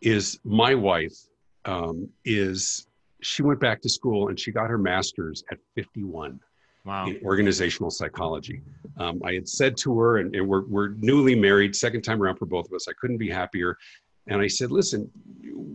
[0.00, 1.16] Is my wife
[1.64, 2.86] um, is
[3.20, 6.38] she went back to school and she got her master's at 51
[6.84, 7.06] wow.
[7.06, 8.60] in organizational psychology.
[8.98, 12.36] Um, I had said to her, and, and we're we're newly married, second time around
[12.36, 12.86] for both of us.
[12.86, 13.76] I couldn't be happier.
[14.28, 15.10] And I said, listen,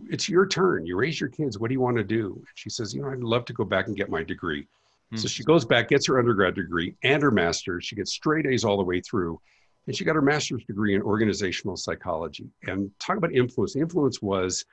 [0.08, 0.86] it's your turn.
[0.86, 1.58] You raise your kids.
[1.58, 2.34] What do you want to do?
[2.34, 4.66] And she says, you know, I'd love to go back and get my degree.
[5.10, 5.16] Hmm.
[5.16, 7.84] So she goes back, gets her undergrad degree and her master's.
[7.84, 9.40] She gets straight A's all the way through.
[9.86, 12.48] And she got her master's degree in organizational psychology.
[12.66, 13.74] And talk about influence.
[13.74, 14.64] The influence was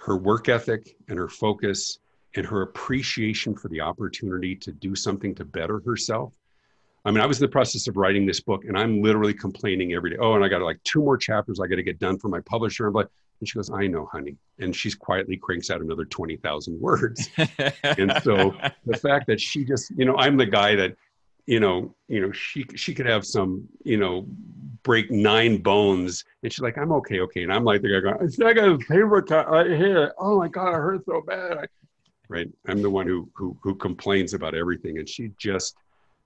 [0.00, 1.98] her work ethic and her focus
[2.36, 6.32] and her appreciation for the opportunity to do something to better herself.
[7.04, 9.94] I mean, I was in the process of writing this book and I'm literally complaining
[9.94, 10.16] every day.
[10.20, 12.40] Oh, and I got like two more chapters I got to get done for my
[12.40, 12.86] publisher.
[12.86, 13.08] I'm like,
[13.40, 14.36] and she goes, I know, honey.
[14.58, 17.30] And she quietly cranks out another 20,000 words.
[17.82, 20.94] and so the fact that she just, you know, I'm the guy that,
[21.46, 24.26] you know, you know, she, she could have some, you know,
[24.82, 26.24] break nine bones.
[26.42, 27.42] And she's like, I'm okay, okay.
[27.42, 30.12] And I'm like the guy going, I got a paper cut right here.
[30.18, 31.58] Oh my God, I hurt so bad.
[31.58, 31.64] I,
[32.28, 32.48] right.
[32.68, 34.98] I'm the one who, who, who complains about everything.
[34.98, 35.76] And she just,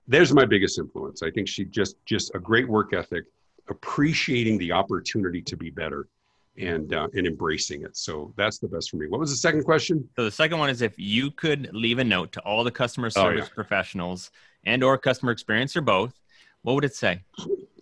[0.07, 1.23] there's my biggest influence.
[1.23, 3.23] I think she just, just a great work ethic,
[3.69, 6.07] appreciating the opportunity to be better
[6.57, 7.97] and uh, and embracing it.
[7.97, 9.07] So that's the best for me.
[9.07, 10.07] What was the second question?
[10.15, 13.09] So the second one is if you could leave a note to all the customer
[13.09, 13.53] service oh, yeah.
[13.53, 14.31] professionals
[14.65, 16.19] and or customer experience or both,
[16.61, 17.21] what would it say?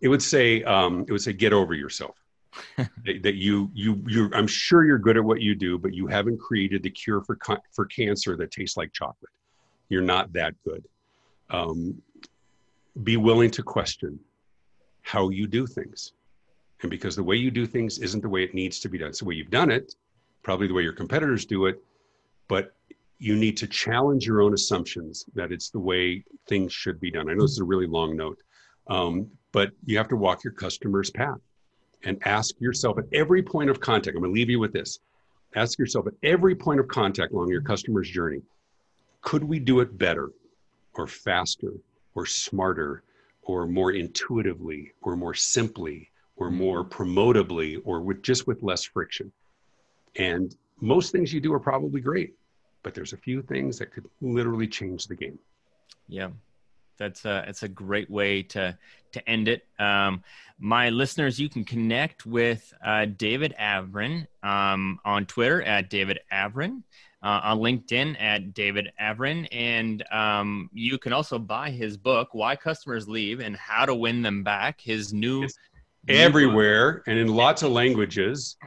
[0.02, 2.18] It would say um, it would say get over yourself.
[2.78, 6.06] that, that, you you you I'm sure you're good at what you do, but you
[6.06, 7.38] haven't created the cure for
[7.72, 9.32] for cancer that tastes like chocolate.
[9.90, 10.84] You're not that good.
[11.50, 12.02] Um,
[13.04, 14.20] be willing to question
[15.02, 16.14] how you do things
[16.84, 19.10] and because the way you do things isn't the way it needs to be done.
[19.10, 19.96] It's the way you've done it,
[20.44, 21.82] probably the way your competitors do it,
[22.48, 22.76] but
[23.20, 27.30] you need to challenge your own assumptions that it's the way things should be done.
[27.30, 28.40] I know this is a really long note,
[28.88, 31.40] um, but you have to walk your customer's path
[32.04, 34.16] and ask yourself at every point of contact.
[34.16, 35.00] I'm going to leave you with this.
[35.56, 38.42] Ask yourself at every point of contact along your customer's journey
[39.24, 40.32] could we do it better
[40.96, 41.72] or faster
[42.14, 43.04] or smarter
[43.42, 49.32] or more intuitively or more simply or more promotably or with just with less friction.
[50.16, 52.34] And most things you do are probably great,
[52.82, 55.40] but there's a few things that could literally change the game.
[56.08, 56.30] Yeah.
[56.98, 58.78] That's a, it's a great way to,
[59.14, 59.66] to end it.
[59.80, 60.24] Um,
[60.60, 66.84] my listeners, you can connect with uh, David Avrin um, on Twitter at David Avrin.
[67.24, 69.48] Uh, on LinkedIn at David Avrin.
[69.50, 74.22] And um, you can also buy his book, Why Customers Leave and How to Win
[74.22, 75.48] Them Back, his new
[76.08, 78.58] everywhere and in lots of languages.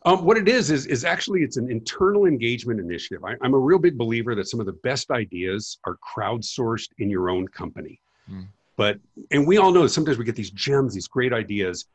[0.05, 3.25] Um, what it is, is is actually it's an internal engagement initiative.
[3.25, 7.09] I, am a real big believer that some of the best ideas are crowdsourced in
[7.09, 7.99] your own company.
[8.31, 8.47] Mm.
[8.77, 8.99] But
[9.31, 11.87] and we all know that sometimes we get these gems, these great ideas,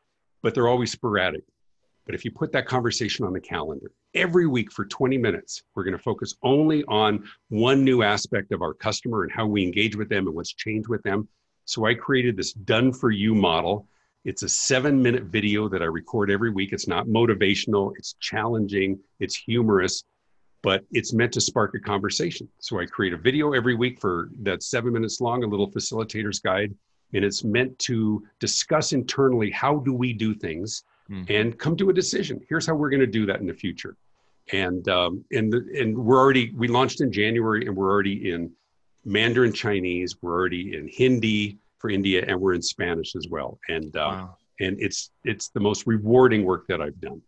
[0.43, 1.43] but they're always sporadic.
[2.05, 5.85] But if you put that conversation on the calendar every week for 20 minutes, we're
[5.85, 9.95] going to focus only on one new aspect of our customer and how we engage
[9.95, 11.29] with them and what's changed with them.
[11.63, 13.87] So I created this done for you model
[14.25, 16.71] it's a seven minute video that I record every week.
[16.71, 20.03] It's not motivational, it's challenging, it's humorous,
[20.61, 22.47] but it's meant to spark a conversation.
[22.59, 26.39] So I create a video every week for that seven minutes long, a little facilitator's
[26.39, 26.73] guide.
[27.13, 31.31] And it's meant to discuss internally how do we do things mm-hmm.
[31.31, 32.41] and come to a decision.
[32.49, 33.95] Here's how we're going to do that in the future.
[34.51, 38.51] And um, and the, and we're already we launched in January and we're already in
[39.05, 40.21] Mandarin Chinese.
[40.21, 43.59] We're already in Hindi for India, and we're in Spanish as well.
[43.67, 44.37] And uh, wow.
[44.61, 47.21] and it's it's the most rewarding work that I've done.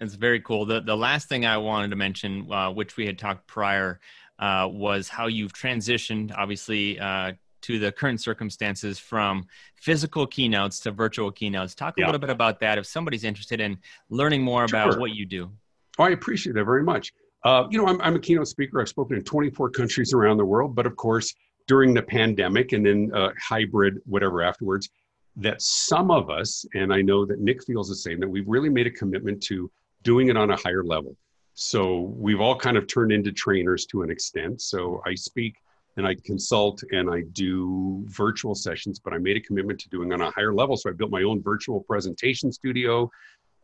[0.00, 0.66] It's very cool.
[0.66, 4.00] The the last thing I wanted to mention, uh, which we had talked prior,
[4.40, 6.98] uh, was how you've transitioned, obviously.
[6.98, 7.32] Uh,
[7.62, 9.44] to the current circumstances from
[9.74, 11.74] physical keynotes to virtual keynotes.
[11.74, 12.06] Talk a yeah.
[12.06, 13.76] little bit about that if somebody's interested in
[14.08, 14.78] learning more sure.
[14.78, 15.50] about what you do.
[15.98, 17.12] Oh, I appreciate that very much.
[17.42, 18.80] Uh, you know, I'm, I'm, a keynote speaker.
[18.80, 21.34] I've spoken in 24 countries around the world, but of course,
[21.66, 24.88] during the pandemic and then uh, hybrid, whatever afterwards,
[25.36, 28.70] that some of us, and I know that Nick feels the same, that we've really
[28.70, 29.70] made a commitment to
[30.02, 31.16] doing it on a higher level.
[31.54, 34.60] So we've all kind of turned into trainers to an extent.
[34.62, 35.56] So I speak
[35.96, 40.12] and I consult and I do virtual sessions, but I made a commitment to doing
[40.12, 40.76] on a higher level.
[40.76, 43.10] So I built my own virtual presentation studio.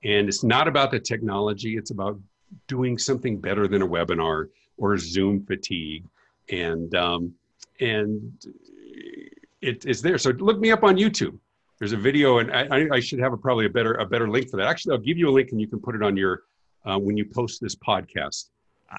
[0.05, 2.19] And it's not about the technology, it's about
[2.67, 4.49] doing something better than a webinar
[4.79, 6.05] or Zoom fatigue.
[6.51, 7.35] And um,
[7.81, 8.33] and
[9.61, 10.19] it is there.
[10.19, 11.39] So look me up on YouTube.
[11.79, 14.51] There's a video, and I, I should have a, probably a better a better link
[14.51, 14.67] for that.
[14.67, 16.43] Actually, I'll give you a link, and you can put it on your
[16.85, 18.51] uh, when you post this podcast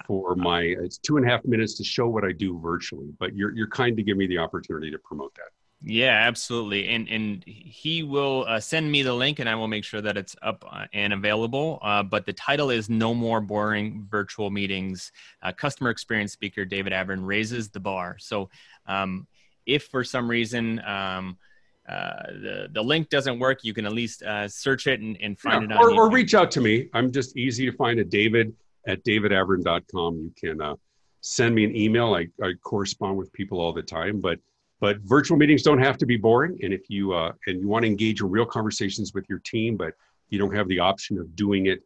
[0.06, 3.12] for my it's two and a half minutes to show what I do virtually.
[3.18, 5.50] But you're you're kind to give me the opportunity to promote that.
[5.86, 6.88] Yeah, absolutely.
[6.88, 10.16] And and he will uh, send me the link, and I will make sure that
[10.16, 11.78] it's up uh, and available.
[11.82, 15.12] Uh, but the title is "No More Boring Virtual Meetings."
[15.42, 18.16] Uh, customer experience speaker David Avrin raises the bar.
[18.18, 18.48] So,
[18.86, 19.26] um,
[19.66, 21.36] if for some reason um,
[21.86, 25.38] uh, the the link doesn't work, you can at least uh, search it and, and
[25.38, 25.82] find yeah, it.
[25.82, 26.88] Or, or reach out to me.
[26.94, 28.54] I'm just easy to find at David
[28.86, 30.16] at davidavrin.com.
[30.16, 30.76] You can
[31.20, 32.14] send me an email.
[32.14, 34.38] I, I correspond with people all the time, but
[34.84, 36.58] but virtual meetings don't have to be boring.
[36.62, 39.78] And if you uh, and you want to engage in real conversations with your team,
[39.78, 39.94] but
[40.28, 41.82] you don't have the option of doing it,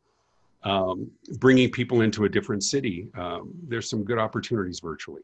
[0.65, 5.23] um, bringing people into a different city, um, there's some good opportunities virtually.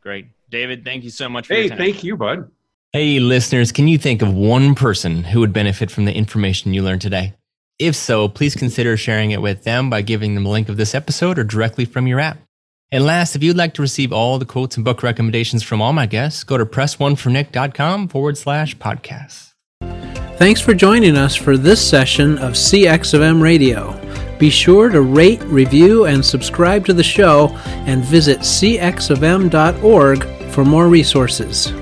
[0.00, 0.84] Great, David.
[0.84, 1.48] Thank you so much.
[1.48, 2.48] For hey, thank you, bud.
[2.92, 6.84] Hey, listeners, can you think of one person who would benefit from the information you
[6.84, 7.34] learned today?
[7.80, 10.94] If so, please consider sharing it with them by giving them a link of this
[10.94, 12.38] episode or directly from your app.
[12.90, 15.92] And last, if you'd like to receive all the quotes and book recommendations from all
[15.92, 19.52] my guests, go to pressonefornick.com forward slash podcast.
[20.38, 23.98] Thanks for joining us for this session of CX of M Radio.
[24.38, 30.88] Be sure to rate, review, and subscribe to the show and visit cxofm.org for more
[30.88, 31.72] resources.